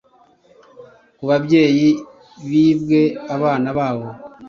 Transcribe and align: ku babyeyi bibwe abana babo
ku 1.17 1.23
babyeyi 1.29 1.89
bibwe 2.49 3.01
abana 3.35 3.69
babo 3.77 4.07